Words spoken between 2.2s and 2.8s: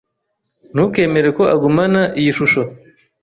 shusho.